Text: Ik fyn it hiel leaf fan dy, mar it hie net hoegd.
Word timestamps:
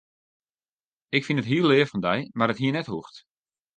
Ik 1.15 1.23
fyn 1.25 1.39
it 1.41 1.49
hiel 1.51 1.67
leaf 1.71 1.89
fan 1.91 2.03
dy, 2.05 2.17
mar 2.37 2.51
it 2.53 2.61
hie 2.61 2.73
net 2.73 2.89
hoegd. 2.91 3.15